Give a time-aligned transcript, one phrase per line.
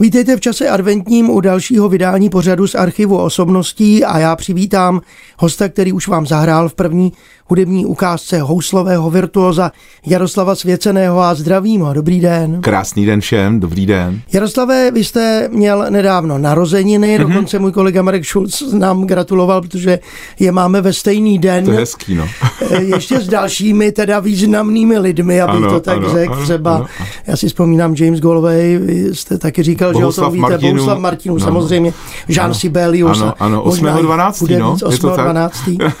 [0.00, 5.00] Vítejte v čase adventním u dalšího vydání pořadu z archivu osobností a já přivítám
[5.38, 7.12] hosta, který už vám zahrál v první
[7.48, 9.72] hudební ukázce houslového virtuoza
[10.06, 11.92] Jaroslava Svěceného a zdravím ho.
[11.92, 12.60] Dobrý den.
[12.60, 14.20] Krásný den všem, dobrý den.
[14.32, 17.28] Jaroslave, vy jste měl nedávno narozeniny, mm-hmm.
[17.28, 19.98] dokonce můj kolega Marek Schulz nám gratuloval, protože
[20.38, 21.64] je máme ve stejný den.
[21.64, 22.28] To je hezký, no.
[22.70, 26.42] Eh, ještě s dalšími teda významnými lidmi, abych ano, to tak řekl.
[26.42, 26.86] Třeba, ano.
[27.26, 30.72] já si vzpomínám James Galway, vy jste taky říkal, Bohuslav že o tom víte, Martinu,
[30.72, 31.40] Bohuslav Martinu, no.
[31.40, 31.92] samozřejmě,
[32.28, 33.20] Jean Sibelius.
[33.20, 34.58] Ano, ano, 8.12.
[34.58, 35.92] No, 8.12.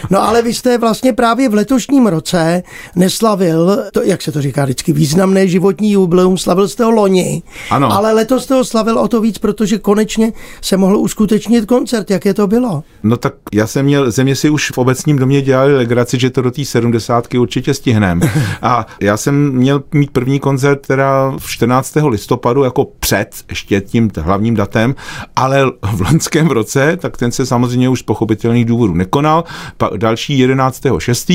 [0.10, 2.62] no ale vy jste vlastně právě v letošním roce
[2.96, 7.92] neslavil, to, jak se to říká vždycky, významné životní jubileum, slavil jste ho loni, ano.
[7.92, 12.10] ale letos jste ho slavil o to víc, protože konečně se mohl uskutečnit koncert.
[12.10, 12.82] Jaké to bylo?
[13.02, 16.42] No tak já jsem měl, země si už v obecním domě dělali legraci, že to
[16.42, 18.20] do té sedmdesátky určitě stihnem.
[18.62, 21.94] A já jsem měl mít první koncert teda v 14.
[22.08, 24.94] listopadu jako před ještě tím hlavním datem,
[25.36, 29.44] ale v loňském roce, tak ten se samozřejmě už z pochopitelných důvodů nekonal.
[29.76, 30.82] Pa další 11.
[30.98, 31.32] 6.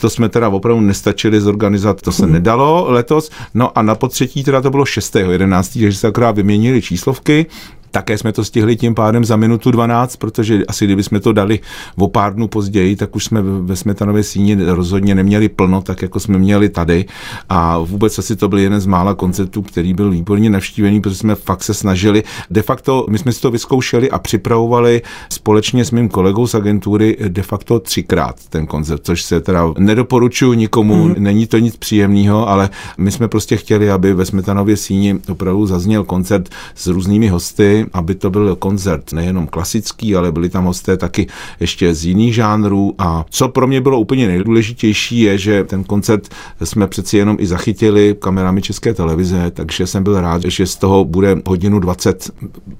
[0.00, 2.32] To jsme teda opravdu nestačili zorganizovat, to se mhm.
[2.32, 3.30] nedalo letos.
[3.54, 5.16] No a na potřetí teda to bylo 6.
[5.16, 5.72] 11.
[5.72, 7.46] takže se akorát vyměnili číslovky.
[7.90, 11.60] Také jsme to stihli tím pádem za minutu 12, protože asi kdyby jsme to dali
[11.98, 16.20] o pár dnů později, tak už jsme ve Smetanově síni rozhodně neměli plno, tak jako
[16.20, 17.04] jsme měli tady.
[17.48, 21.34] A vůbec asi to byl jeden z mála koncertů, který byl výborně navštívený, protože jsme
[21.34, 22.22] fakt se snažili.
[22.50, 27.16] De facto my jsme si to vyzkoušeli a připravovali společně s mým kolegou z agentury
[27.28, 31.14] de facto třikrát ten koncert, což se teda nedoporučuji nikomu, mm.
[31.18, 36.04] není to nic příjemného, ale my jsme prostě chtěli, aby ve Smetanově síni opravdu zazněl
[36.04, 41.26] koncert s různými hosty, aby to byl koncert nejenom klasický, ale byli tam hosté taky
[41.60, 42.94] ještě z jiných žánrů.
[42.98, 46.28] A co pro mě bylo úplně nejdůležitější, je, že ten koncert
[46.64, 51.04] jsme přeci jenom i zachytili kamerami České televize, takže jsem byl rád, že z toho
[51.04, 52.30] bude hodinu 20,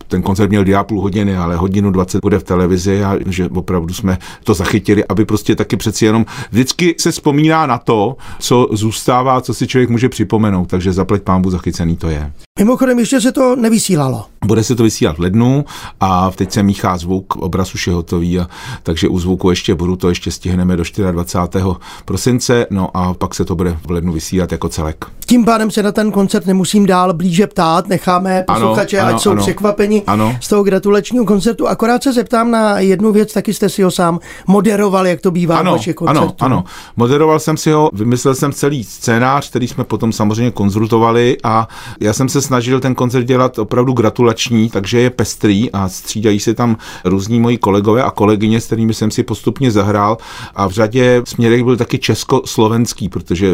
[0.09, 3.95] ten koncert měl dia půl hodiny, ale hodinu 20 bude v televizi a že opravdu
[3.95, 9.41] jsme to zachytili, aby prostě taky přeci jenom vždycky se vzpomíná na to, co zůstává,
[9.41, 12.33] co si člověk může připomenout, takže zapleť pámbu zachycený to je.
[12.59, 14.25] Mimochodem ještě se to nevysílalo.
[14.45, 15.65] Bude se to vysílat v lednu
[16.01, 18.49] a teď se míchá zvuk, obraz už je hotový, a,
[18.83, 21.65] takže u zvuku ještě budu, to ještě stihneme do 24.
[22.05, 25.05] prosince, no a pak se to bude v lednu vysílat jako celek.
[25.27, 29.43] Tím pádem se na ten koncert nemusím dál blíže ptát, necháme posluchače, ať jsou ano,
[29.43, 30.37] překvapeni ano.
[30.41, 31.69] z toho gratulačního koncertu.
[31.69, 35.59] Akorát se zeptám na jednu věc, taky jste si ho sám moderoval, jak to bývá
[35.59, 36.35] ano, v vašich koncertů.
[36.39, 36.65] Ano, ano,
[36.97, 41.69] moderoval jsem si ho, vymyslel jsem celý scénář, který jsme potom samozřejmě konzultovali a
[42.01, 46.55] já jsem se snažil ten koncert dělat opravdu gratulační, takže je pestrý a střídají se
[46.55, 50.19] tam různí moji kolegové a kolegyně, s kterými jsem si postupně zahrál
[50.55, 53.53] a v řadě směrech byl taky československý, protože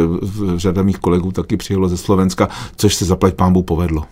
[0.57, 4.05] řada mých kolegů taky přijelo ze Slovenska, což se zaplať pámbu povedlo.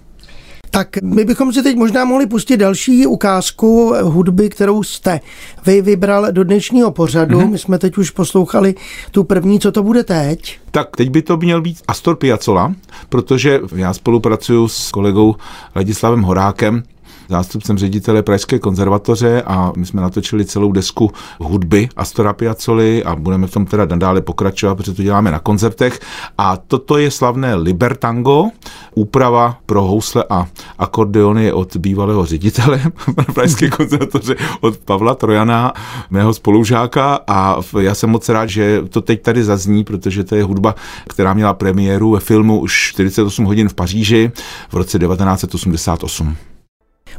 [0.71, 5.21] Tak my bychom si teď možná mohli pustit další ukázku hudby, kterou jste
[5.67, 7.41] vy vybral do dnešního pořadu.
[7.41, 7.51] Mm-hmm.
[7.51, 8.75] My jsme teď už poslouchali
[9.11, 10.59] tu první, co to bude teď.
[10.71, 12.75] Tak teď by to měl být Astor Piazzolla,
[13.09, 15.37] protože já spolupracuju s kolegou
[15.77, 16.83] Ladislavem Horákem,
[17.31, 21.11] zástupcem ředitele Pražské konzervatoře a my jsme natočili celou desku
[21.41, 26.01] hudby Astora Piazzoli a budeme v tom teda nadále pokračovat, protože to děláme na koncertech.
[26.39, 28.49] A toto je slavné Libertango,
[28.95, 30.47] úprava pro housle a
[30.79, 32.83] akordeony od bývalého ředitele
[33.35, 35.73] Pražské konzervatoře, od Pavla Trojana,
[36.11, 40.45] mého spolužáka a já jsem moc rád, že to teď tady zazní, protože to je
[40.45, 40.75] hudba,
[41.09, 44.33] která měla premiéru ve filmu už 48 hodin v Paříži
[44.71, 46.37] v roce 1988.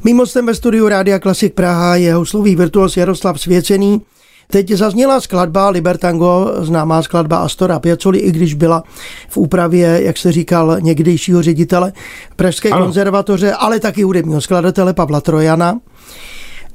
[0.03, 4.01] Mým hostem ve studiu Rádia Klasik Praha je houslový virtuos Jaroslav Svěcený.
[4.47, 8.83] Teď zazněla skladba Libertango, známá skladba Astora Piazzoli, i když byla
[9.29, 11.93] v úpravě, jak se říkal, někdejšího ředitele
[12.35, 12.85] Pražské ano.
[12.85, 15.79] konzervatoře, ale taky hudebního skladatele Pavla Trojana.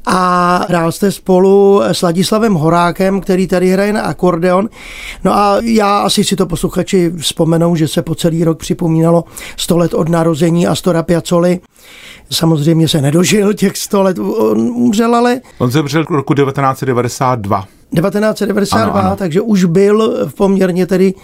[0.06, 4.69] A hrál jste spolu s Ladislavem Horákem, který tady hraje na akordeon.
[5.25, 9.25] No a já asi si to posluchači vzpomenou, že se po celý rok připomínalo
[9.56, 11.61] 100 let od narození Astora Piazzoli.
[12.31, 15.41] Samozřejmě se nedožil těch 100 let, on umřel ale...
[15.59, 17.65] On zemřel roku 1992.
[17.94, 19.17] 1992, Ano, ano.
[19.17, 21.15] takže už byl v poměrně tedy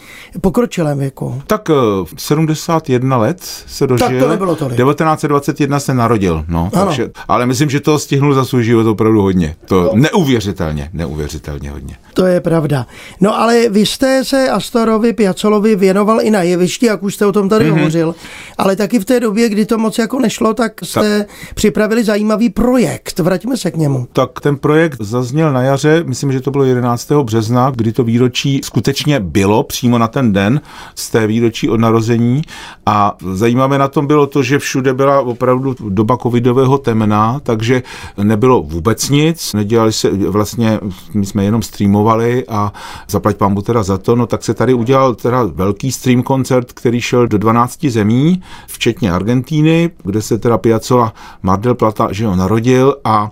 [0.41, 1.43] pokročilém věku.
[1.47, 1.75] Tak eh,
[2.17, 3.37] 71 let
[3.67, 4.09] se dožil.
[4.09, 4.77] Tak to nebylo tolik.
[4.77, 6.71] 1921 se narodil, no.
[6.73, 6.87] Ano.
[6.87, 9.57] Takže, ale myslím, že to stihnul za svůj život opravdu hodně.
[9.65, 11.97] To neuvěřitelně, neuvěřitelně hodně.
[12.15, 12.87] To je pravda.
[13.21, 17.33] No ale vy jste se Astorovi Piacolovi věnoval i na jevišti, jak už jste o
[17.33, 17.79] tom tady mm-hmm.
[17.79, 18.15] hovořil,
[18.59, 23.19] ale taky v té době, kdy to moc jako nešlo, tak jste připravili zajímavý projekt.
[23.19, 24.07] Vraťme se k němu.
[24.13, 27.13] Tak ten projekt zazněl na jaře, myslím, že to bylo 11.
[27.13, 30.61] března, kdy to výročí skutečně bylo přímo na ten den
[30.95, 32.43] z té výročí od narození
[32.87, 37.83] a zajímavé na tom bylo to, že všude byla opravdu doba covidového temna, takže
[38.23, 40.81] nebylo vůbec nic, nedělali se, vlastně
[41.15, 42.73] my jsme jenom streamovali a
[43.11, 47.01] zaplať pambu teda za to, no tak se tady udělal teda velký stream koncert, který
[47.01, 52.37] šel do 12 zemí, včetně Argentíny, kde se teda Piazzolla Mar del Plata, že ho
[52.37, 53.31] narodil a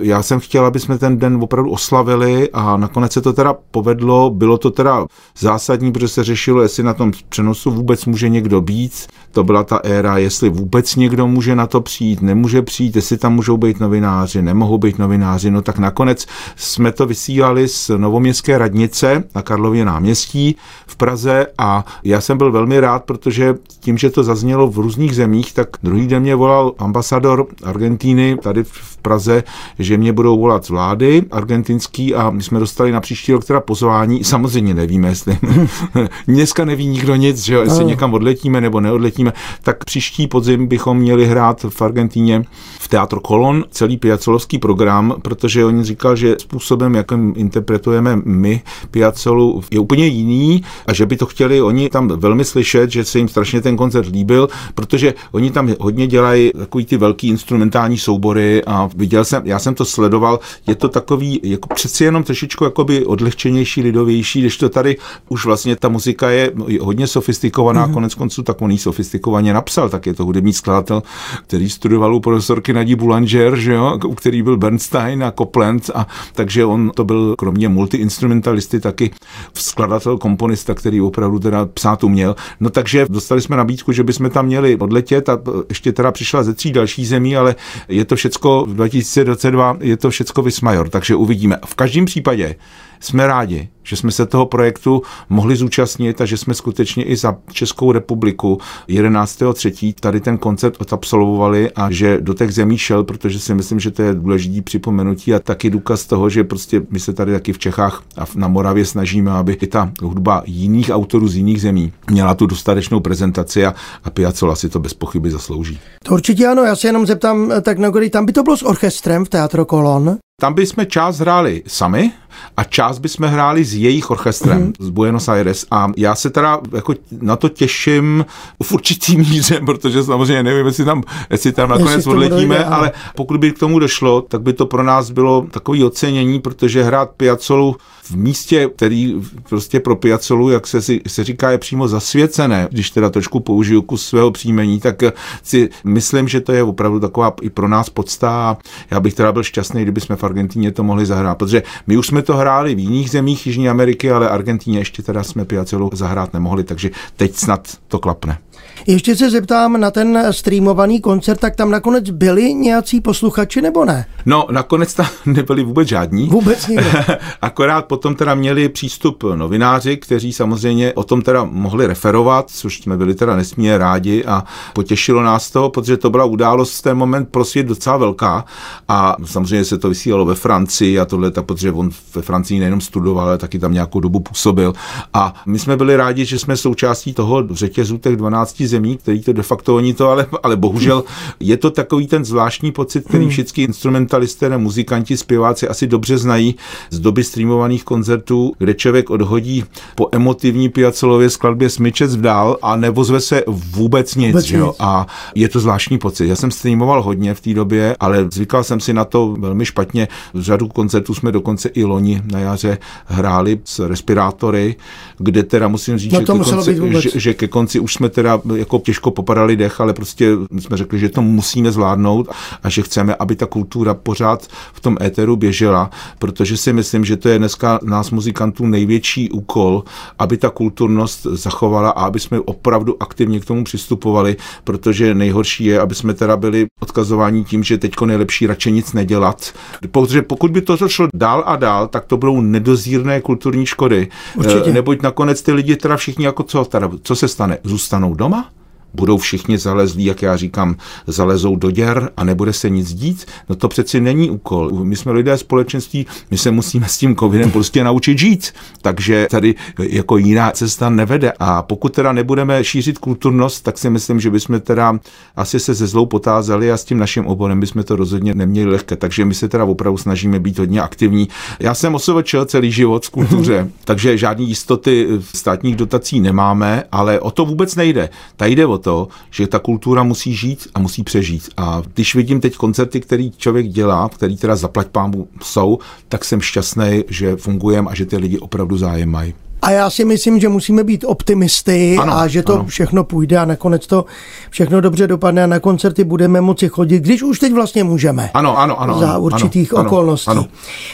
[0.00, 4.30] já jsem chtěl, aby jsme ten den opravdu oslavili a nakonec se to teda povedlo,
[4.30, 5.06] bylo to teda
[5.38, 9.80] zásadní, protože se řešilo, jestli na tom přenosu vůbec může někdo být, to byla ta
[9.84, 14.42] éra, jestli vůbec někdo může na to přijít, nemůže přijít, jestli tam můžou být novináři,
[14.42, 16.26] nemohou být novináři, no tak nakonec
[16.56, 22.52] jsme to vysílali z Novoměstské radnice na Karlově náměstí v Praze a já jsem byl
[22.52, 26.49] velmi rád, protože tím, že to zaznělo v různých zemích, tak druhý den mě volal
[26.78, 29.44] ambasador Argentíny tady v Praze,
[29.78, 33.60] že mě budou volat z vlády argentinský a my jsme dostali na příští rok teda
[33.60, 35.38] pozvání, samozřejmě nevíme, jestli
[36.28, 39.32] dneska neví nikdo nic, že jo, jestli někam odletíme nebo neodletíme,
[39.62, 42.44] tak příští podzim bychom měli hrát v Argentíně
[42.78, 43.64] v Teatro Colón.
[43.70, 50.62] Celý piacolovský program, protože oni říkal, že způsobem, jakým interpretujeme my Piazzolu, je úplně jiný
[50.86, 54.08] a že by to chtěli oni tam velmi slyšet, že se jim strašně ten koncert
[54.08, 59.58] líbil, protože oni tam hodně dělají takový ty velký instrumentální soubory a viděl jsem, já
[59.58, 64.68] jsem to sledoval, je to takový jako přeci jenom trošičku jakoby odlehčenější, lidovější, když to
[64.68, 64.96] tady
[65.28, 67.92] už vlastně ta muzika je hodně sofistikovaná, mm-hmm.
[67.92, 71.02] konec konců tak on ji sofistikovaně napsal, tak je to hudební skladatel,
[71.46, 76.06] který studoval u profesorky Nadí Boulanger, že jo, u který byl Bernstein a Copland a
[76.34, 79.10] takže on to byl kromě multiinstrumentalisty taky
[79.54, 82.36] skladatel, komponista, který opravdu teda psát uměl.
[82.60, 85.38] No takže dostali jsme nabídku, že bychom tam měli odletět a
[85.68, 87.54] ještě teda přišla ze tří další zemí, ale
[87.88, 91.56] je to všecko v 2022, je to všecko Vismajor, takže uvidíme.
[91.66, 92.54] V každém případě
[93.00, 97.36] jsme rádi, že jsme se toho projektu mohli zúčastnit a že jsme skutečně i za
[97.52, 98.58] Českou republiku
[98.88, 99.94] 11.3.
[100.00, 104.02] tady ten koncert odabsolvovali a že do těch zemí šel, protože si myslím, že to
[104.02, 108.02] je důležitý připomenutí a taky důkaz toho, že prostě my se tady taky v Čechách
[108.16, 112.46] a na Moravě snažíme, aby i ta hudba jiných autorů z jiných zemí měla tu
[112.46, 113.74] dostatečnou prezentaci a,
[114.04, 115.78] a Piazzolla si to bez pochyby zaslouží.
[116.04, 119.24] To určitě ano, já se jenom zeptám, tak na tam by to bylo s orchestrem
[119.24, 120.18] v Teatro Kolon?
[120.40, 122.12] Tam bychom část hráli sami
[122.56, 124.84] a část bychom hráli s jejich orchestrem mm-hmm.
[124.84, 128.24] z Buenos Aires a já se teda jako na to těším
[128.62, 132.92] v určitý míře, protože samozřejmě nevím, jestli tam, jestli tam nakonec jestli odletíme, dojde, ale
[133.16, 137.10] pokud by k tomu došlo, tak by to pro nás bylo takové ocenění, protože hrát
[137.10, 139.14] Piazzolu v místě, který
[139.48, 143.82] prostě pro Piazzolu, jak se, si, se říká, je přímo zasvěcené, když teda trošku použiju
[143.82, 145.02] kus svého příjmení, tak
[145.42, 148.56] si myslím, že to je opravdu taková i pro nás podsta.
[148.90, 152.22] Já bych teda byl šťastný, kdyby jsme Argentíně to mohli zahrát, protože my už jsme
[152.22, 156.64] to hráli v jiných zemích Jižní Ameriky, ale Argentíně ještě teda jsme Piazzolu zahrát nemohli,
[156.64, 158.38] takže teď snad to klapne.
[158.86, 164.06] Ještě se zeptám na ten streamovaný koncert, tak tam nakonec byli nějací posluchači nebo ne?
[164.26, 166.26] No, nakonec tam nebyli vůbec žádní.
[166.26, 166.88] Vůbec nikdo.
[167.42, 172.96] Akorát potom teda měli přístup novináři, kteří samozřejmě o tom teda mohli referovat, což jsme
[172.96, 177.28] byli teda nesmírně rádi a potěšilo nás to, protože to byla událost v ten moment
[177.28, 178.44] pro svět docela velká
[178.88, 182.80] a samozřejmě se to vysílalo ve Francii a tohle, tak, protože on ve Francii nejenom
[182.80, 184.72] studoval, ale taky tam nějakou dobu působil.
[185.14, 189.32] A my jsme byli rádi, že jsme součástí toho řetězu těch 12 zemí, který to
[189.32, 191.04] de facto oni to, ale, ale bohužel
[191.40, 193.30] je to takový ten zvláštní pocit, který hmm.
[193.30, 196.54] všichni instrumentalisté a muzikanti, zpěváci asi dobře znají
[196.90, 203.20] z doby streamovaných koncertů, kde člověk odhodí po emotivní piacelově skladbě smyčec vdál a nevozve
[203.20, 204.32] se vůbec nic.
[204.32, 204.74] Vůbec jo?
[204.78, 206.28] A je to zvláštní pocit.
[206.28, 210.08] Já jsem streamoval hodně v té době, ale zvykal jsem si na to velmi špatně.
[210.34, 214.76] V řadu koncertů jsme dokonce i loni na jaře hráli s respirátory,
[215.18, 218.40] kde teda musím říct, no že, ke konci, že, že ke konci už jsme teda
[218.56, 222.28] jako těžko popadali dech, ale prostě jsme řekli, že to musíme zvládnout
[222.62, 227.16] a že chceme, aby ta kultura pořád v tom éteru běžela, protože si myslím, že
[227.16, 229.84] to je dneska nás muzikantů největší úkol,
[230.18, 235.80] aby ta kulturnost zachovala a aby jsme opravdu aktivně k tomu přistupovali, protože nejhorší je,
[235.80, 239.52] aby jsme teda byli odkazováni tím, že teďko nejlepší radši nic nedělat.
[239.90, 244.08] Protože pokud by to šlo dál a dál, tak to budou nedozírné kulturní škody.
[244.36, 244.72] Určitě.
[244.72, 247.58] Neboť nakonec ty lidi teda všichni jako co, teda, co se stane?
[247.64, 248.49] Zůstanou doma?
[248.94, 253.56] Budou všichni zalezlí, jak já říkám, zalezou do děr a nebude se nic dít, no
[253.56, 254.70] to přeci není úkol.
[254.84, 258.52] My jsme lidé společenství, my se musíme s tím covidem prostě naučit žít.
[258.82, 261.32] Takže tady jako jiná cesta nevede.
[261.38, 264.98] A pokud teda nebudeme šířit kulturnost, tak si myslím, že bychom teda
[265.36, 268.96] asi se ze zlou potázali a s tím naším oborem bychom to rozhodně neměli lehké.
[268.96, 271.28] Takže my se teda opravdu snažíme být hodně aktivní.
[271.60, 277.30] Já jsem osovačil celý život v kultuře, takže žádné jistoty státních dotací nemáme, ale o
[277.30, 278.08] to vůbec nejde.
[278.36, 281.48] Tady jde o to, že ta kultura musí žít a musí přežít.
[281.56, 286.40] A když vidím teď koncerty, který člověk dělá, který teda zaplať pámu jsou, tak jsem
[286.40, 289.34] šťastný, že fungujeme a že ty lidi opravdu zájem mají.
[289.62, 292.64] A já si myslím, že musíme být optimisty Ano, a že to ano.
[292.64, 294.04] všechno půjde a nakonec to
[294.50, 298.30] všechno dobře dopadne a na koncerty budeme moci chodit, když už teď vlastně můžeme.
[298.34, 298.98] Ano, ano, ano.
[298.98, 300.30] za ano, určitých ano, okolností.
[300.30, 300.46] Ano.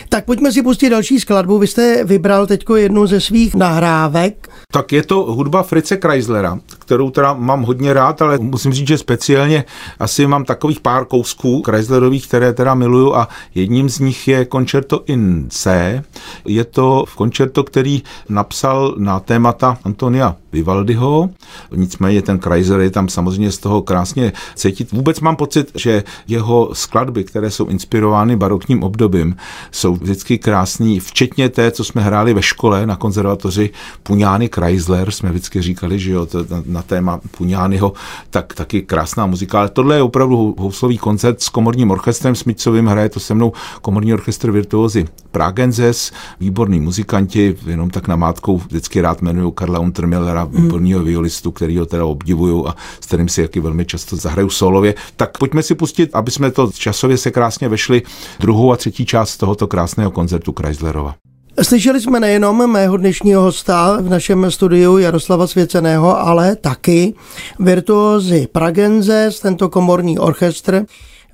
[0.09, 1.59] Tak pojďme si pustit další skladbu.
[1.59, 4.49] Vy jste vybral teď jednu ze svých nahrávek.
[4.73, 8.99] Tak je to hudba Frice Chryslera, kterou teda mám hodně rád, ale musím říct, že
[8.99, 9.65] speciálně
[9.99, 15.03] asi mám takových pár kousků Chryslerových, které teda miluju a jedním z nich je Concerto
[15.07, 16.03] in C.
[16.45, 21.31] Je to koncerto, který napsal na témata Antonia Vivaldiho,
[21.75, 24.93] nicméně ten Chrysler je tam samozřejmě z toho krásně cítit.
[24.93, 29.37] Vůbec mám pocit, že jeho skladby, které jsou inspirovány barokním obdobím,
[29.71, 33.71] jsou vždycky krásný, včetně té, co jsme hráli ve škole na konzervatoři
[34.03, 36.45] Puňány Chrysler, jsme vždycky říkali, že jo, to,
[36.77, 37.93] na, na téma Puňányho,
[38.31, 43.09] tak taky krásná muzika, ale tohle je opravdu houslový koncert s komorním orchestrem Smicovým, hraje
[43.09, 43.53] to se mnou
[43.83, 51.03] komorní orchestr Virtuozy Pragenzes, výborní muzikanti, jenom tak namátkou vždycky rád jmenuju Karla Untermillera, výborného
[51.03, 54.95] violistu, který ho teda obdivuju a s kterým si jaký velmi často zahraju solově.
[55.17, 58.03] Tak pojďme si pustit, aby jsme to časově se krásně vešli,
[58.41, 61.26] druhou a třetí část tohoto krásného koncertu Chryslerova.
[61.63, 67.15] Slyšeli jsme nejenom mého dnešního hosta v našem studiu Jaroslava Svěceného, ale taky
[67.59, 70.85] virtuózy Pragenzes, tento komorní orchestr,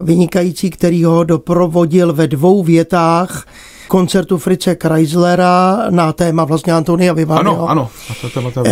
[0.00, 3.46] vynikající, který ho doprovodil ve dvou větách
[3.88, 7.54] koncertu Frice Chryslera na téma vlastně Antonia Vivaldiho.
[7.54, 7.90] Ano, ano.
[8.10, 8.62] A to téma to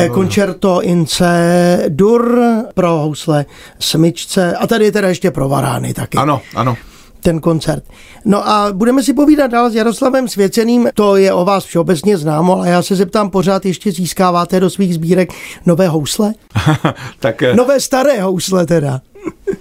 [0.81, 2.41] Eh, in C dur
[2.75, 3.47] pro housle
[3.79, 6.77] smyčce a tady je teda ještě pro varány taky Ano, ano.
[7.21, 7.85] Ten koncert.
[8.25, 12.57] No a budeme si povídat dál s Jaroslavem Svěceným, to je o vás všeobecně známo,
[12.57, 15.33] ale já se zeptám, pořád ještě získáváte do svých sbírek
[15.67, 16.35] nové housle?
[17.21, 19.01] tak, eh, Nové staré housle teda.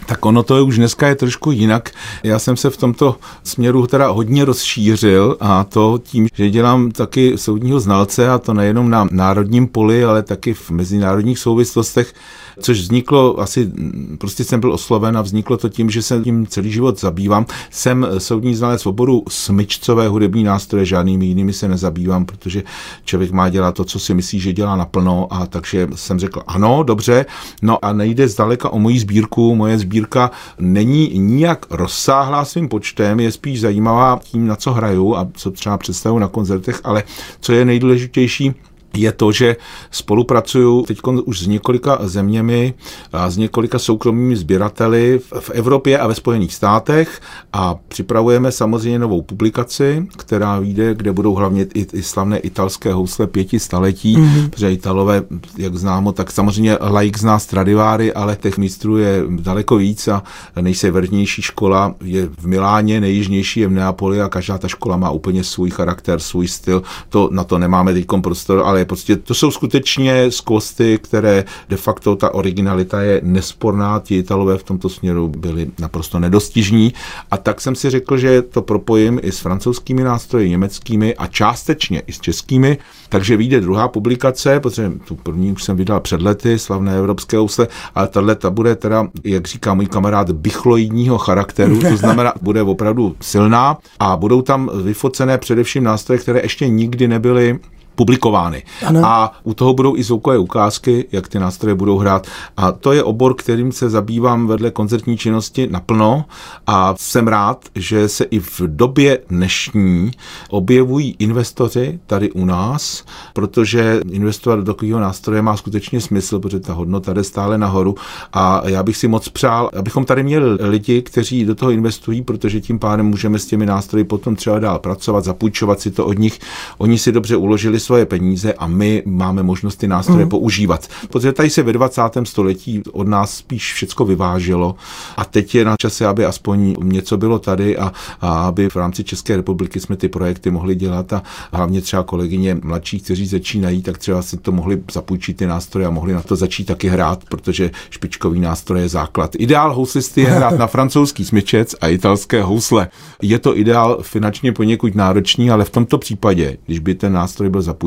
[0.05, 1.91] Tak ono to je už dneska je trošku jinak.
[2.23, 7.37] Já jsem se v tomto směru teda hodně rozšířil a to tím, že dělám taky
[7.37, 12.13] soudního znalce a to nejenom na národním poli, ale taky v mezinárodních souvislostech,
[12.59, 13.71] což vzniklo asi,
[14.17, 17.45] prostě jsem byl osloven a vzniklo to tím, že se tím celý život zabývám.
[17.71, 22.63] Jsem soudní znalec v oboru smyčcové hudební nástroje, žádnými jinými se nezabývám, protože
[23.05, 26.83] člověk má dělat to, co si myslí, že dělá naplno a takže jsem řekl ano,
[26.83, 27.25] dobře,
[27.61, 33.31] no a nejde zdaleka o moji sbírku, moje sbírka není nijak rozsáhlá svým počtem, je
[33.31, 37.03] spíš zajímavá tím, na co hraju a co třeba představuju na koncertech, ale
[37.39, 38.53] co je nejdůležitější,
[38.97, 39.55] je to, že
[39.91, 42.73] spolupracuju teď už s několika zeměmi
[43.13, 47.21] a s několika soukromými sběrateli v- Evropě a ve Spojených státech
[47.53, 53.27] a připravujeme samozřejmě novou publikaci, která vyjde, kde budou hlavně i, i slavné italské housle
[53.27, 54.49] pěti staletí, mm-hmm.
[54.49, 55.23] protože Italové,
[55.57, 60.23] jak známo, tak samozřejmě laik zná Stradiváry, ale těch mistrů je daleko víc a
[60.61, 65.43] nejsevernější škola je v Miláně, nejjižnější je v Neapoli a každá ta škola má úplně
[65.43, 66.83] svůj charakter, svůj styl.
[67.09, 72.15] To, na to nemáme teď prostor, ale prostě to jsou skutečně skvosty, které de facto
[72.15, 73.99] ta originalita je nesporná.
[73.99, 76.93] Ti Italové v tomto směru byli naprosto nedostižní.
[77.31, 81.99] A tak jsem si řekl, že to propojím i s francouzskými nástroji, německými a částečně
[82.07, 82.77] i s českými.
[83.09, 87.67] Takže vyjde druhá publikace, protože tu první už jsem vydal před lety, slavné evropské housle,
[87.95, 93.15] ale tahle ta bude teda, jak říká můj kamarád, bychloidního charakteru, to znamená, bude opravdu
[93.21, 97.59] silná a budou tam vyfocené především nástroje, které ještě nikdy nebyly
[97.99, 98.63] publikovány.
[98.85, 99.01] Ano.
[99.05, 102.27] A u toho budou i zvukové ukázky, jak ty nástroje budou hrát.
[102.57, 106.25] A to je obor, kterým se zabývám vedle koncertní činnosti naplno
[106.67, 110.11] a jsem rád, že se i v době dnešní
[110.49, 113.03] objevují investoři tady u nás,
[113.33, 117.95] protože investovat do takového nástroje má skutečně smysl, protože ta hodnota jde stále nahoru
[118.33, 122.61] a já bych si moc přál, abychom tady měli lidi, kteří do toho investují, protože
[122.61, 126.39] tím pádem můžeme s těmi nástroji potom třeba dál pracovat, zapůjčovat si to od nich.
[126.77, 130.29] Oni si dobře uložili svoje peníze a my máme možnost ty nástroje mm.
[130.29, 130.87] používat.
[131.09, 132.01] Protože tady se ve 20.
[132.23, 134.75] století od nás spíš všecko vyváželo
[135.17, 137.91] a teď je na čase, aby aspoň něco bylo tady a,
[138.21, 142.57] a aby v rámci České republiky jsme ty projekty mohli dělat a hlavně třeba kolegyně
[142.63, 146.35] mladší, kteří začínají, tak třeba si to mohli zapůjčit ty nástroje a mohli na to
[146.35, 149.31] začít taky hrát, protože špičkový nástroj je základ.
[149.39, 152.87] Ideál houslisty je hrát na francouzský smyčec a italské housle.
[153.21, 157.61] Je to ideál finančně poněkud náročný, ale v tomto případě, když by ten nástroj byl
[157.61, 157.78] zapůjčen,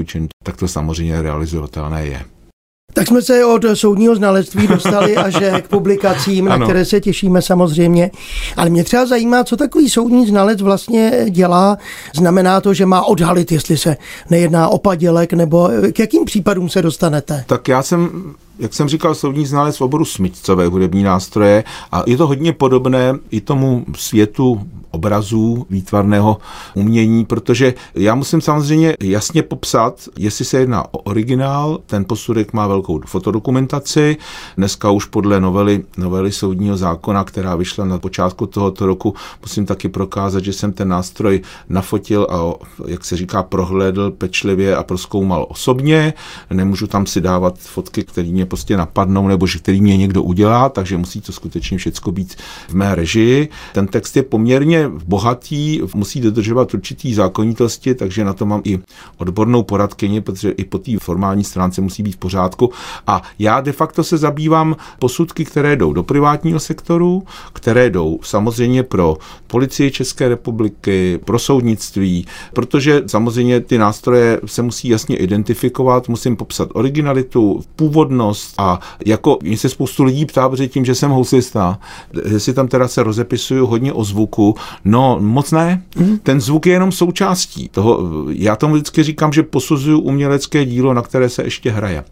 [0.44, 2.20] tak to samozřejmě realizovatelné je.
[2.94, 8.10] Tak jsme se od soudního znalectví dostali až k publikacím, na které se těšíme samozřejmě.
[8.56, 11.78] Ale mě třeba zajímá, co takový soudní znalec vlastně dělá.
[12.14, 13.96] Znamená to, že má odhalit, jestli se
[14.30, 17.44] nejedná o padělek, nebo k jakým případům se dostanete?
[17.46, 22.16] Tak já jsem jak jsem říkal, soudní znalec v oboru smyčcové hudební nástroje a je
[22.16, 24.60] to hodně podobné i tomu světu
[24.92, 26.38] obrazů, výtvarného
[26.74, 32.66] umění, protože já musím samozřejmě jasně popsat, jestli se jedná o originál, ten posudek má
[32.66, 34.16] velkou fotodokumentaci,
[34.56, 39.88] dneska už podle novely, novely soudního zákona, která vyšla na počátku tohoto roku, musím taky
[39.88, 46.14] prokázat, že jsem ten nástroj nafotil a, jak se říká, prohlédl pečlivě a proskoumal osobně,
[46.50, 50.68] nemůžu tam si dávat fotky, které mě prostě napadnou, nebo že který mě někdo udělá,
[50.68, 52.34] takže musí to skutečně všechno být
[52.68, 53.48] v mé režii.
[53.72, 58.80] Ten text je poměrně bohatý, musí dodržovat určitý zákonitosti, takže na to mám i
[59.16, 62.70] odbornou poradkyni, protože i po té formální stránce musí být v pořádku.
[63.06, 68.82] A já de facto se zabývám posudky, které jdou do privátního sektoru, které jdou samozřejmě
[68.82, 69.16] pro
[69.46, 76.68] policii České republiky, pro soudnictví, protože samozřejmě ty nástroje se musí jasně identifikovat, musím popsat
[76.72, 81.78] originalitu, původnost a jako mě se spoustu lidí ptá, protože tím, že jsem houslista,
[82.32, 85.82] jestli tam teda se rozepisuju hodně o zvuku, No, moc ne.
[85.96, 86.18] Mm.
[86.18, 88.00] Ten zvuk je jenom součástí toho.
[88.28, 92.04] Já tomu vždycky říkám, že posuzuju umělecké dílo, na které se ještě hraje.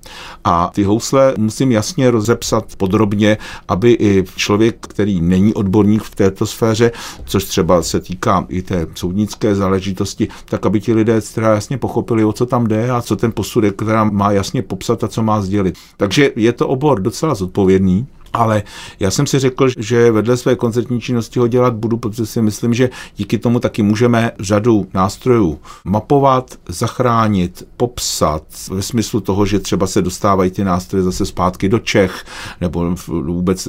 [0.45, 6.47] A ty housle musím jasně rozepsat podrobně, aby i člověk, který není odborník v této
[6.47, 6.93] sféře,
[7.25, 12.25] což třeba se týká i té soudnické záležitosti, tak aby ti lidé třeba jasně pochopili,
[12.25, 15.43] o co tam jde a co ten posudek, která má jasně popsat a co má
[15.43, 15.79] sdělit.
[16.11, 18.07] Takže je to obor docela zodpovědný.
[18.33, 18.63] Ale
[19.01, 22.75] já jsem si řekl, že vedle své koncertní činnosti ho dělat budu, protože si myslím,
[22.75, 29.87] že díky tomu taky můžeme řadu nástrojů mapovat, zachránit, popsat ve smyslu toho, že třeba
[29.87, 32.25] se dostávají ty nástroje zase zpátky do Čech,
[32.61, 33.69] nebo vůbec,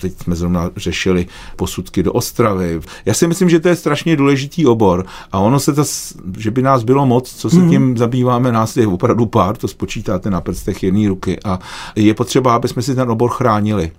[0.00, 1.26] teď jsme zrovna řešili
[1.56, 2.80] posudky do Ostravy.
[3.04, 5.84] Já si myslím, že to je strašně důležitý obor a ono se to,
[6.38, 7.70] že by nás bylo moc, co se mm-hmm.
[7.70, 11.58] tím zabýváme, nás je opravdu pár, to spočítáte na prstech jedné ruky a
[11.96, 13.92] je potřeba, aby jsme si ten obor chránili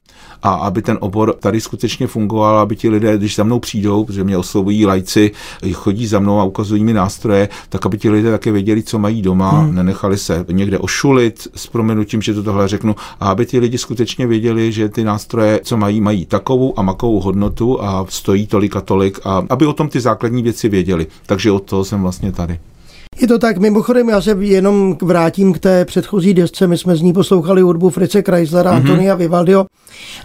[0.44, 4.24] a aby ten obor tady skutečně fungoval, aby ti lidé, když za mnou přijdou, protože
[4.24, 5.32] mě oslovují lajci,
[5.74, 9.22] chodí za mnou a ukazují mi nástroje, tak aby ti lidé také věděli, co mají
[9.22, 9.76] doma, hmm.
[9.76, 14.28] nenechali se někde ošulit s proměnutím, že to tohle řeknu, a aby ti lidi skutečně
[14.28, 18.82] věděli, že ty nástroje, co mají, mají takovou a makovou hodnotu a stojí tolik a
[18.82, 21.08] tolik, a aby o tom ty základní věci věděli.
[21.26, 22.60] Takže od toho jsem vlastně tady.
[23.22, 27.02] Je to tak, mimochodem já se jenom vrátím k té předchozí desce, my jsme z
[27.02, 28.76] ní poslouchali hudbu Frice Chryslera, mm-hmm.
[28.76, 29.66] Antonia Vivaldio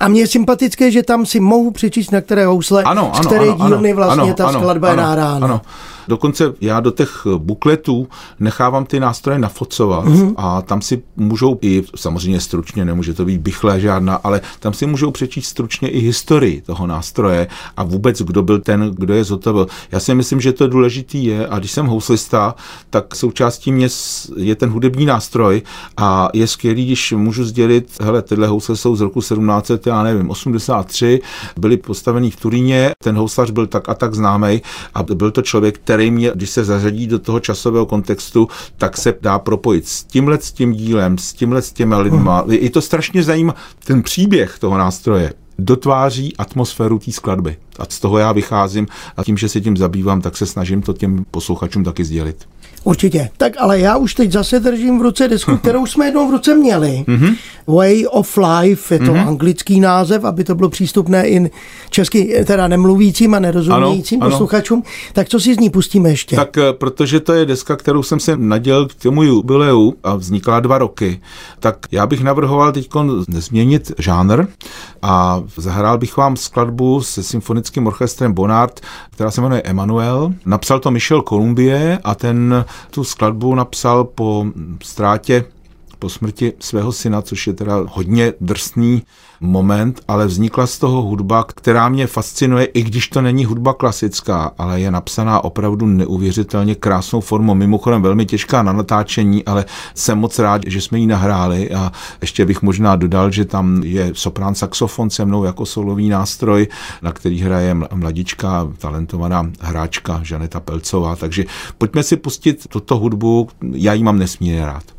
[0.00, 3.26] a mně je sympatické, že tam si mohu přečíst, na které housle, ano, ano, z
[3.26, 5.46] které ano, dílny vlastně ano, ta ano, skladba ano, je nahrána.
[5.46, 5.60] Ano.
[6.08, 8.08] Dokonce já do těch bukletů
[8.40, 10.34] nechávám ty nástroje nafocovat mm-hmm.
[10.36, 14.86] a tam si můžou i, samozřejmě stručně, nemůže to být bychlé žádná, ale tam si
[14.86, 19.66] můžou přečíst stručně i historii toho nástroje a vůbec, kdo byl ten, kdo je zotovil.
[19.92, 22.54] Já si myslím, že to důležitý je a když jsem houslista,
[22.90, 23.88] tak součástí mě
[24.36, 25.62] je ten hudební nástroj
[25.96, 30.30] a je skvělý, když můžu sdělit, hele, tyhle housle jsou z roku 17, já nevím,
[30.30, 31.20] 83,
[31.58, 34.62] byly postavený v Turíně, ten houslař byl tak a tak známý
[34.94, 38.96] a byl to člověk, který který mě, když se zařadí do toho časového kontextu, tak
[38.96, 42.40] se dá propojit s tímhle s tím dílem, s tímhle s těmi lidma.
[42.40, 42.52] Hmm.
[42.52, 47.56] Je to strašně zajímá, ten příběh toho nástroje dotváří atmosféru té skladby.
[47.78, 50.92] A z toho já vycházím a tím, že se tím zabývám, tak se snažím to
[50.92, 52.48] těm posluchačům taky sdělit.
[52.88, 53.30] Určitě.
[53.36, 56.54] Tak ale já už teď zase držím v ruce desku, kterou jsme jednou v ruce
[56.54, 57.04] měli.
[57.08, 57.36] Mm-hmm.
[57.66, 59.28] Way of Life, je to mm-hmm.
[59.28, 61.50] anglický název, aby to bylo přístupné i
[61.90, 64.82] česky, teda nemluvícím a nerozumějícím ano, posluchačům.
[64.86, 65.12] Ano.
[65.12, 66.36] Tak co si z ní pustíme ještě?
[66.36, 70.60] Tak eh, protože to je deska, kterou jsem se nadělil k tomu jubileu a vznikla
[70.60, 71.20] dva roky,
[71.60, 72.88] tak já bych navrhoval teď
[73.28, 74.46] změnit žánr
[75.02, 80.32] a zahrál bych vám skladbu se symfonickým orchestrem Bonard, která se jmenuje Emanuel.
[80.46, 84.46] Napsal to Michel Columbie a ten tu skladbu napsal po
[84.82, 85.44] ztrátě
[85.98, 89.02] po smrti svého syna, což je teda hodně drsný
[89.40, 94.52] moment, ale vznikla z toho hudba, která mě fascinuje, i když to není hudba klasická,
[94.58, 97.54] ale je napsaná opravdu neuvěřitelně krásnou formou.
[97.54, 102.44] Mimochodem velmi těžká na natáčení, ale jsem moc rád, že jsme ji nahráli a ještě
[102.44, 106.68] bych možná dodal, že tam je soprán saxofon se mnou jako solový nástroj,
[107.02, 111.16] na který hraje mladička, talentovaná hráčka Žaneta Pelcová.
[111.16, 111.44] Takže
[111.78, 114.97] pojďme si pustit tuto hudbu, já ji mám nesmírně rád.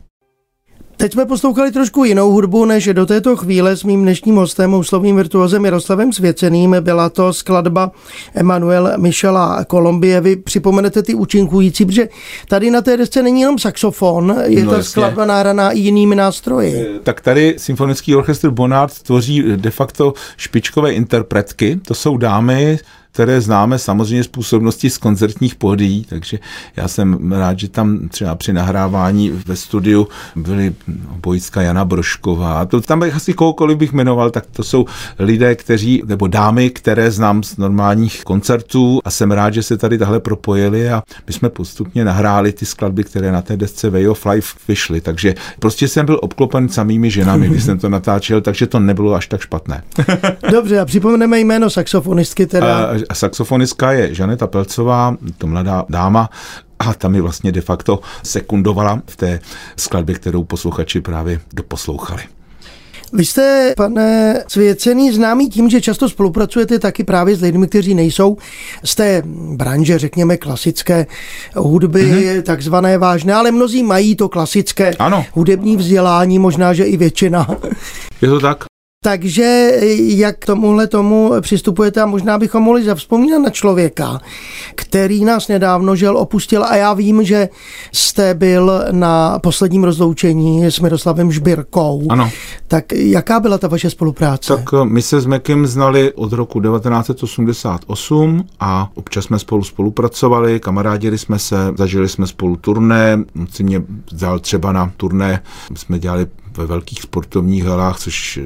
[1.02, 5.16] Teď jsme poslouchali trošku jinou hudbu, než do této chvíle s mým dnešním hostem, úslovným
[5.16, 6.76] virtuozem Jaroslavem Svěceným.
[6.80, 7.92] Byla to skladba
[8.36, 10.22] Emanuel Michela Kolumbie.
[10.22, 12.10] Vy připomenete ty účinkující, protože
[12.48, 14.90] tady na té desce není jenom saxofon, je no, ta jasně.
[14.90, 16.76] skladba náraná i jinými nástroji.
[16.76, 21.80] Eh, tak tady Symfonický orchestr Bonard tvoří de facto špičkové interpretky.
[21.88, 22.80] To jsou dámy,
[23.12, 26.40] které známe samozřejmě z působnosti z koncertních pódií, takže
[26.76, 30.74] já jsem rád, že tam třeba při nahrávání ve studiu byly
[31.22, 32.66] bojická Jana Brošková.
[32.66, 34.86] To tam bych asi kohokoliv bych jmenoval, tak to jsou
[35.20, 39.98] lidé, kteří, nebo dámy, které znám z normálních koncertů a jsem rád, že se tady
[39.98, 44.26] tahle propojili a my jsme postupně nahráli ty skladby, které na té desce Way of
[44.26, 45.02] Life vyšly.
[45.02, 49.28] Takže prostě jsem byl obklopen samými ženami, když jsem to natáčel, takže to nebylo až
[49.28, 49.84] tak špatné.
[50.52, 52.99] Dobře, a připomeneme jméno saxofonistky teda.
[53.10, 56.30] A, saxofonistka je Žaneta Pelcová, to mladá dáma,
[56.80, 59.40] a tam mi vlastně de facto sekundovala v té
[59.78, 62.24] skladbě, kterou posluchači právě doposlouchali.
[63.14, 68.38] Vy jste, pane Svěcený, známý tím, že často spolupracujete taky právě s lidmi, kteří nejsou
[68.84, 69.24] z té
[69.56, 71.08] branže, řekněme, klasické
[71.56, 72.42] hudby, mm-hmm.
[72.42, 75.26] takzvané vážné, ale mnozí mají to klasické ano.
[75.34, 77.48] hudební vzdělání, možná, že i většina.
[78.22, 78.64] Je to tak?
[79.04, 84.20] Takže jak k tomuhle tomu přistupujete a možná bychom mohli zavzpomínat na člověka,
[84.76, 87.50] který nás nedávno žel opustil a já vím, že
[87.92, 92.04] jste byl na posledním rozloučení s Miroslavem Žbirkou.
[92.10, 92.32] Ano.
[92.68, 94.56] Tak jaká byla ta vaše spolupráce?
[94.58, 100.60] Tak eh, my se s Mekem znali od roku 1988 a občas jsme spolu spolupracovali,
[100.60, 103.82] kamarádili jsme se, zažili jsme spolu turné, on si mě
[104.12, 105.44] vzal třeba na turné,
[105.76, 106.28] jsme dělali
[106.60, 108.40] ve velkých sportovních halách, což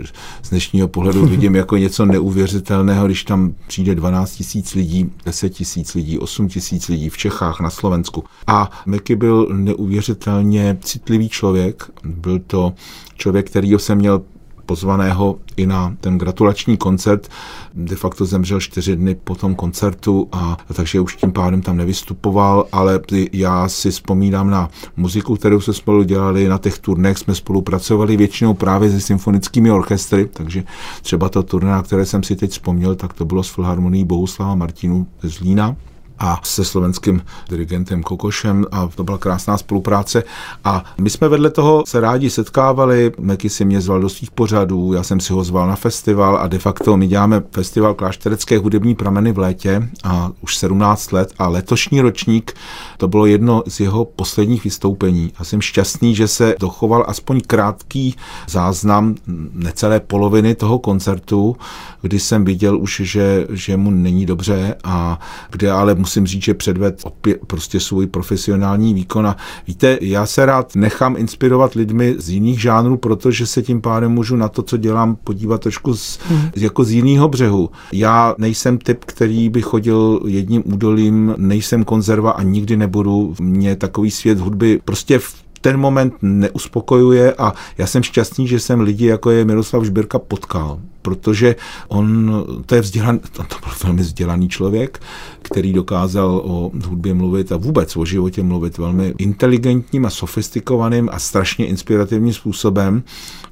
[0.43, 5.93] z dnešního pohledu vidím jako něco neuvěřitelného, když tam přijde 12 tisíc lidí, 10 tisíc
[5.93, 8.23] lidí, 8 tisíc lidí v Čechách, na Slovensku.
[8.47, 12.73] A Meky byl neuvěřitelně citlivý člověk, byl to
[13.17, 14.21] člověk, kterýho jsem měl
[14.65, 17.27] pozvaného i na ten gratulační koncert.
[17.73, 22.65] De facto zemřel čtyři dny po tom koncertu a takže už tím pádem tam nevystupoval,
[22.71, 22.99] ale
[23.33, 28.53] já si vzpomínám na muziku, kterou se spolu dělali, na těch turnech jsme spolupracovali většinou
[28.53, 30.63] právě se symfonickými orchestry, takže
[31.01, 34.55] třeba to turné, na které jsem si teď vzpomněl, tak to bylo s Filharmonií Bohuslava
[34.55, 35.75] Martinu ze Zlína
[36.19, 40.23] a se slovenským dirigentem Kokošem a to byla krásná spolupráce.
[40.63, 44.93] A my jsme vedle toho se rádi setkávali, Meky si mě zval do svých pořadů,
[44.93, 48.95] já jsem si ho zval na festival a de facto my děláme festival Klášterecké hudební
[48.95, 52.53] prameny v létě a už 17 let a letošní ročník
[52.97, 58.15] to bylo jedno z jeho posledních vystoupení a jsem šťastný, že se dochoval aspoň krátký
[58.47, 59.15] záznam
[59.53, 61.55] necelé poloviny toho koncertu,
[62.01, 66.53] kdy jsem viděl už, že, že mu není dobře a kde ale musím říct, že
[66.53, 69.27] předved opět prostě svůj profesionální výkon.
[69.27, 69.37] A
[69.67, 74.35] víte, já se rád nechám inspirovat lidmi z jiných žánrů, protože se tím pádem můžu
[74.35, 76.49] na to, co dělám, podívat trošku z, mm.
[76.55, 77.69] jako z jiného břehu.
[77.93, 83.35] Já nejsem typ, který by chodil jedním údolím, nejsem konzerva a nikdy nebudu.
[83.41, 88.81] Mě takový svět hudby prostě v ten moment neuspokojuje a já jsem šťastný, že jsem
[88.81, 91.55] lidi, jako je Miroslav Žbirka, potkal protože
[91.87, 92.31] on,
[92.65, 95.01] to je vzdělaný, to byl velmi vzdělaný člověk,
[95.41, 101.19] který dokázal o hudbě mluvit a vůbec o životě mluvit velmi inteligentním a sofistikovaným a
[101.19, 103.03] strašně inspirativním způsobem.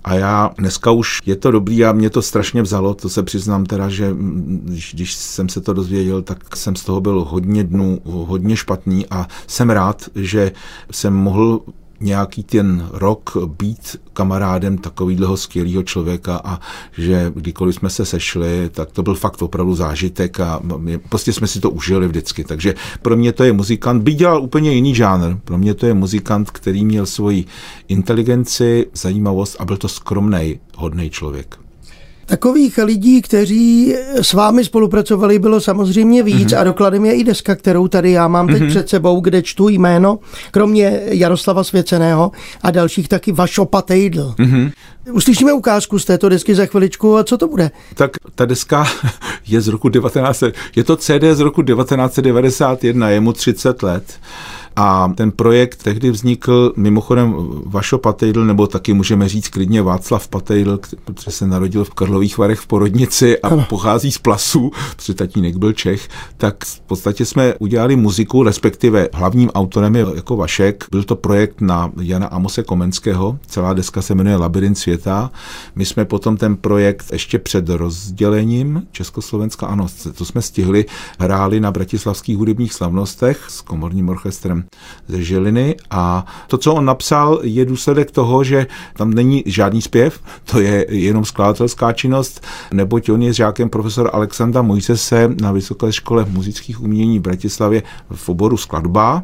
[0.03, 3.65] A já dneska už je to dobrý a mě to strašně vzalo, to se přiznám
[3.65, 4.15] teda, že
[4.63, 9.05] když, když jsem se to dozvěděl, tak jsem z toho byl hodně dnů, hodně špatný
[9.09, 10.51] a jsem rád, že
[10.91, 11.61] jsem mohl
[12.01, 16.59] nějaký ten rok být kamarádem takového skvělého člověka a
[16.97, 21.47] že kdykoliv jsme se sešli, tak to byl fakt opravdu zážitek a my, prostě jsme
[21.47, 22.43] si to užili vždycky.
[22.43, 25.37] Takže pro mě to je muzikant, by dělal úplně jiný žánr.
[25.45, 27.45] Pro mě to je muzikant, který měl svoji
[27.87, 31.70] inteligenci, zajímavost a byl to skromný, hodný člověk.
[32.31, 36.59] Takových lidí, kteří s vámi spolupracovali, bylo samozřejmě víc mm-hmm.
[36.59, 38.69] a dokladem je i deska, kterou tady já mám teď mm-hmm.
[38.69, 40.19] před sebou, kde čtu jméno,
[40.51, 44.35] kromě Jaroslava Svěceného a dalších taky Vašo Patejdl.
[44.37, 44.71] Mm-hmm.
[45.11, 47.71] Uslyšíme ukázku z této desky za chviličku a co to bude?
[47.93, 48.85] Tak ta deska
[49.47, 50.43] je z roku 19...
[50.75, 54.03] Je to CD z roku 1991, je mu 30 let.
[54.75, 60.79] A ten projekt tehdy vznikl mimochodem Vašo Patejdl, nebo taky můžeme říct klidně Václav Patejdl,
[61.05, 63.65] protože se narodil v Karlových Varech v porodnici a ano.
[63.69, 69.49] pochází z Plasu, protože tatínek byl Čech, tak v podstatě jsme udělali muziku, respektive hlavním
[69.49, 70.85] autorem je jako Vašek.
[70.91, 75.31] Byl to projekt na Jana Amose Komenského, celá deska se jmenuje Labyrint světa.
[75.75, 80.85] My jsme potom ten projekt ještě před rozdělením Československa, ano, to jsme stihli,
[81.19, 84.60] hráli na bratislavských hudebních slavnostech s komorním orchestrem
[85.07, 85.75] ze Žiliny.
[85.89, 90.85] A to, co on napsal, je důsledek toho, že tam není žádný zpěv, to je
[90.89, 97.19] jenom skladatelská činnost, neboť on je žákem profesora Alexandra Mojsese na Vysoké škole muzických umění
[97.19, 99.23] v Bratislavě v oboru skladba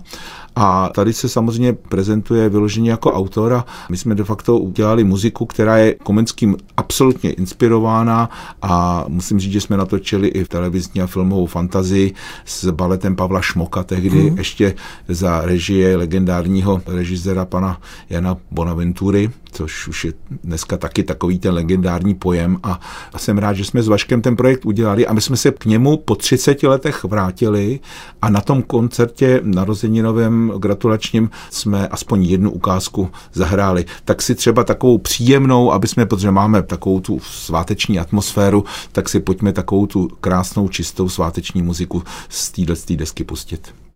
[0.59, 5.45] a tady se samozřejmě prezentuje vyloženě jako autor a my jsme de facto udělali muziku,
[5.45, 8.29] která je Komenským absolutně inspirována
[8.61, 12.13] a musím říct, že jsme natočili i v televizní a filmovou fantazii
[12.45, 14.37] s baletem Pavla Šmoka tehdy mm.
[14.37, 14.73] ještě
[15.07, 22.15] za režie legendárního režiséra pana Jana Bonaventury, což už je dneska taky takový ten legendární
[22.15, 22.79] pojem a,
[23.13, 25.65] a jsem rád, že jsme s Vaškem ten projekt udělali a my jsme se k
[25.65, 27.79] němu po 30 letech vrátili
[28.21, 33.85] a na tom koncertě narozeninovém gratulačním jsme aspoň jednu ukázku zahráli.
[34.05, 39.19] Tak si třeba takovou příjemnou, aby jsme, protože máme takovou tu sváteční atmosféru, tak si
[39.19, 43.86] pojďme takovou tu krásnou, čistou sváteční muziku z téhle desky pustit.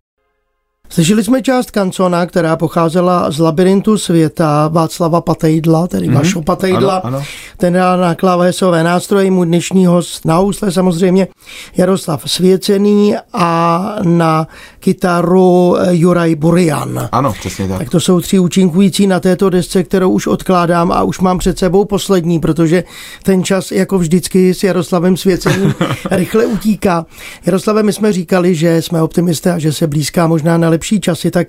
[0.92, 6.14] Slyšeli jsme část kancona, která pocházela z labirintu světa Václava Patejdla, tedy mm-hmm.
[6.14, 6.96] Vašo Patejdla.
[6.96, 7.26] Ano, ano.
[7.56, 11.28] Ten hrál na klavesové nástroje, můj dnešní host na housle samozřejmě
[11.76, 14.46] Jaroslav Svěcený a na
[14.80, 17.08] kytaru Juraj Burian.
[17.12, 17.78] Ano, přesně tak.
[17.78, 21.58] Tak to jsou tři účinkující na této desce, kterou už odkládám a už mám před
[21.58, 22.84] sebou poslední, protože
[23.22, 25.74] ten čas jako vždycky s Jaroslavem Svěceným
[26.10, 27.06] rychle utíká.
[27.46, 31.30] Jaroslave, my jsme říkali, že jsme optimisté a že se blízká možná na lepší časy,
[31.30, 31.48] tak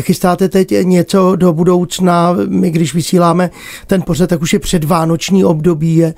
[0.00, 2.36] chystáte teď něco do budoucna.
[2.48, 3.50] My, když vysíláme
[3.86, 6.14] ten pořad, tak už je předvánoční období, je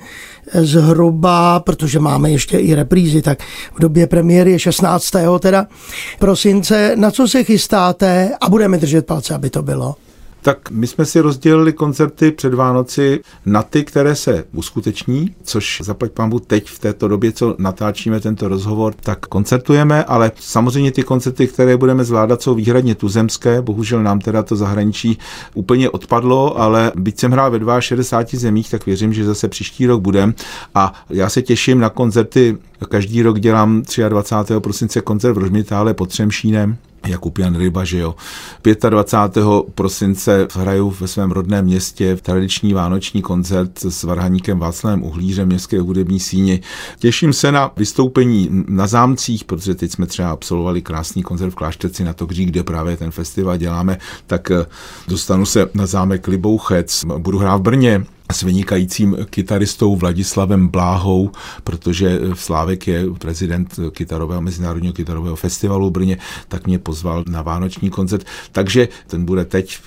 [0.53, 3.39] zhruba, protože máme ještě i reprízy, tak
[3.75, 5.11] v době premiéry je 16.
[5.39, 5.67] teda
[6.19, 6.95] prosince.
[6.95, 9.95] Na co se chystáte a budeme držet palce, aby to bylo?
[10.45, 16.11] Tak my jsme si rozdělili koncerty před Vánoci na ty, které se uskuteční, což zaplať
[16.11, 21.47] pambu teď v této době, co natáčíme tento rozhovor, tak koncertujeme, ale samozřejmě ty koncerty,
[21.47, 23.61] které budeme zvládat, jsou výhradně tuzemské.
[23.61, 25.17] Bohužel nám teda to zahraničí
[25.53, 30.01] úplně odpadlo, ale byť jsem hrál ve 62 zemích, tak věřím, že zase příští rok
[30.01, 30.33] budem.
[30.75, 32.57] A já se těším na koncerty.
[32.89, 34.53] Každý rok dělám 23.
[34.59, 36.77] prosince koncert v Rožmitále pod Třemšínem
[37.07, 38.15] Jakub Jan Ryba, že jo.
[38.89, 39.45] 25.
[39.75, 45.79] prosince hraju ve svém rodném městě v tradiční vánoční koncert s varhaníkem Václavem Uhlířem městské
[45.79, 46.61] hudební síni.
[46.99, 52.03] Těším se na vystoupení na zámcích, protože teď jsme třeba absolvovali krásný koncert v Klášterci
[52.03, 54.65] na Tokří, kde právě ten festival děláme, tak eh,
[55.07, 61.31] dostanu se na zámek Libouchec, budu hrát v Brně, s vynikajícím kytaristou Vladislavem Bláhou,
[61.63, 67.89] protože Slávek je prezident kytarového mezinárodního kytarového festivalu v Brně, tak mě pozval na vánoční
[67.89, 69.79] koncert, takže ten bude teď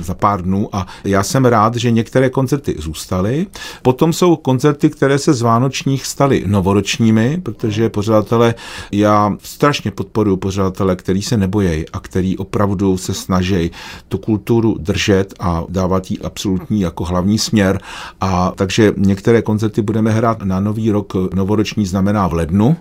[0.00, 3.46] za pár dnů a já jsem rád, že některé koncerty zůstaly.
[3.82, 8.54] Potom jsou koncerty, které se z vánočních staly novoročními, protože pořadatele,
[8.92, 13.70] já strašně podporuji pořadatele, který se nebojí a který opravdu se snaží
[14.08, 17.80] tu kulturu držet a dávat jí absolutní jako hlavní směr směr.
[18.20, 22.76] A takže některé koncerty budeme hrát na nový rok, novoroční znamená v lednu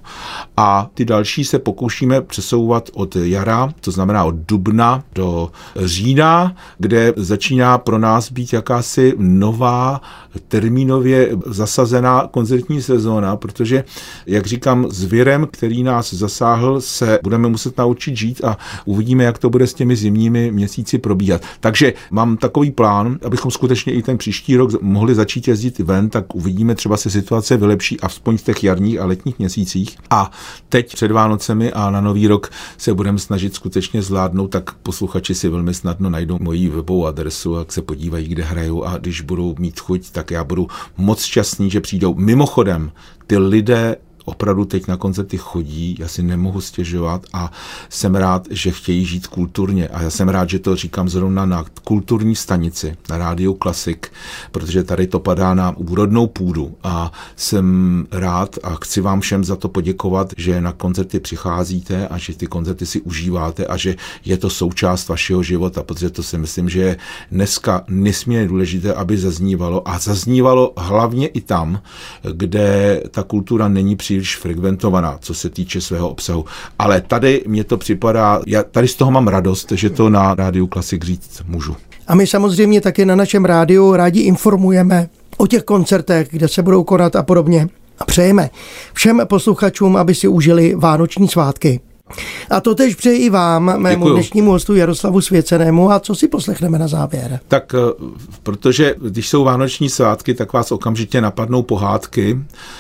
[0.58, 7.14] a ty další se pokoušíme přesouvat od jara, to znamená od dubna do října, kde
[7.16, 10.02] začíná pro nás být jakási nová
[10.48, 13.84] termínově zasazená koncertní sezóna, protože,
[14.28, 19.38] jak říkám, s virem, který nás zasáhl, se budeme muset naučit žít a uvidíme, jak
[19.38, 21.42] to bude s těmi zimními měsíci probíhat.
[21.60, 26.36] Takže mám takový plán, abychom skutečně i ten příští rok mohli začít jezdit ven, tak
[26.36, 29.98] uvidíme, třeba se situace vylepší aspoň v těch jarních a letních měsících.
[30.10, 30.32] A
[30.70, 35.50] teď před Vánocemi a na Nový rok se budeme snažit skutečně zvládnout, tak posluchači si
[35.50, 39.80] velmi snadno najdou moji webovou adresu, jak se podívají, kde hrajou a když budou mít
[39.80, 42.16] chuť, tak já budu moc šťastný, že přijdou.
[42.16, 42.92] Mimochodem,
[43.28, 47.52] ty lidé opravdu teď na koncerty chodí, já si nemohu stěžovat a
[47.90, 49.88] jsem rád, že chtějí žít kulturně.
[49.88, 54.12] A já jsem rád, že to říkám zrovna na kulturní stanici, na rádiu Klasik,
[54.52, 59.56] protože tady to padá na úrodnou půdu a jsem rád a chci vám všem za
[59.56, 64.38] to poděkovat, že na koncerty přicházíte a že ty koncerty si užíváte a že je
[64.38, 66.98] to součást vašeho života, protože to si myslím, že je
[67.32, 71.82] dneska nesmírně důležité, aby zaznívalo a zaznívalo hlavně i tam,
[72.32, 76.46] kde ta kultura není při příliš frekventovaná, co se týče svého obsahu.
[76.80, 80.68] Ale tady mě to připadá, já tady z toho mám radost, že to na rádiu
[80.68, 81.76] Klasik říct můžu.
[82.08, 86.84] A my samozřejmě taky na našem rádiu rádi informujeme o těch koncertech, kde se budou
[86.84, 87.68] konat a podobně.
[88.00, 88.50] A přejeme
[88.94, 91.80] všem posluchačům, aby si užili vánoční svátky.
[92.50, 94.14] A to tež přeji i vám, mému Děkuju.
[94.14, 95.92] dnešnímu hostu Jaroslavu Svěcenému.
[95.92, 97.40] A co si poslechneme na závěr?
[97.48, 97.94] Tak eh,
[98.44, 102.40] protože když jsou vánoční svátky, tak vás okamžitě napadnou pohádky,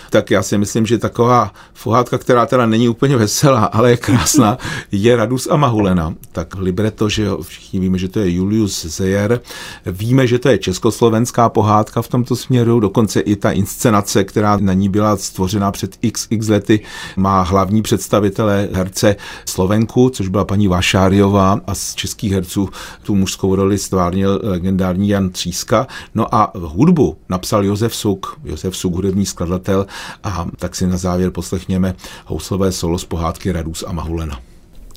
[0.10, 1.52] tak já si myslím, že taková
[1.84, 4.58] pohádka, která teda není úplně veselá, ale je krásná,
[4.92, 6.14] je Radus a Mahulena.
[6.32, 9.40] Tak libreto, že jo, všichni víme, že to je Julius Zeyer,
[9.86, 14.74] víme, že to je československá pohádka v tomto směru, dokonce i ta inscenace, která na
[14.74, 16.80] ní byla stvořena před xx lety,
[17.16, 19.16] má hlavní představitele herce
[19.46, 22.70] Slovenku, což byla paní Vašáriová a z českých herců
[23.04, 25.88] tu mužskou roli stvárnil legendární Jan Tříska.
[26.16, 29.86] No a hudbu napsal Josef Suk, Josef Suk, hudební skladatel
[30.24, 34.53] a tak si na závěr poslechněme houslové solo z pohádky Radus a Mahulena.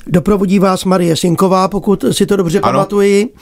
[0.09, 2.73] Doprovodí vás Marie Sinková, pokud si to dobře Ano.
[2.73, 3.33] pamatuji.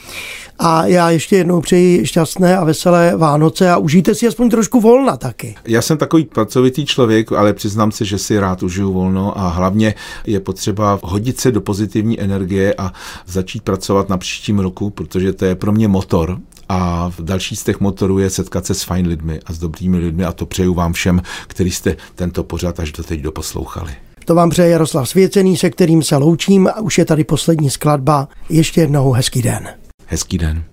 [0.58, 5.16] A já ještě jednou přeji šťastné a veselé Vánoce a užijte si aspoň trošku volna
[5.16, 5.54] taky.
[5.66, 9.94] Já jsem takový pracovitý člověk, ale přiznám se, že si rád užiju volno a hlavně
[10.26, 12.92] je potřeba hodit se do pozitivní energie a
[13.26, 17.80] začít pracovat na příštím roku, protože to je pro mě motor a další z těch
[17.80, 20.92] motorů je setkat se s fajn lidmi a s dobrými lidmi a to přeju vám
[20.92, 23.92] všem, kteří jste tento pořad až doteď doposlouchali.
[24.26, 28.28] To vám přeje Jaroslav Svěcený, se kterým se loučím a už je tady poslední skladba.
[28.48, 29.68] Ještě jednou hezký den.
[30.06, 30.64] Hezký den.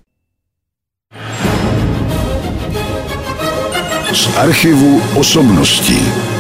[4.13, 6.33] Z archivu osobností.